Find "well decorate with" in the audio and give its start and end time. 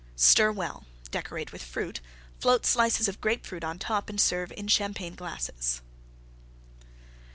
0.51-1.61